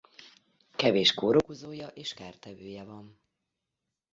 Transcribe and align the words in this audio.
Kevés 0.75 1.13
kórokozója 1.13 1.87
és 1.87 2.13
kártevője 2.13 2.83
van. 2.83 3.19